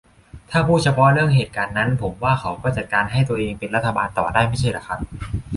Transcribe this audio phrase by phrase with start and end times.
[0.51, 4.99] ถ้าพูดเฉพาะเรื่องเหตุการณ์นั้น ผมว่าเขาก็จัดการให้ตัวเองเป็นรัฐบาลต่อได้ไม่ใช่หรือครับ?